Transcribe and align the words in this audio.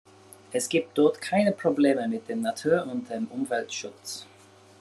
Es 0.51 0.67
gibt 0.67 0.97
dort 0.97 1.21
keine 1.21 1.51
Probleme 1.51 2.07
mit 2.07 2.27
dem 2.27 2.41
Natur- 2.41 2.87
und 2.89 3.07
dem 3.11 3.27
Umweltschutz. 3.27 4.25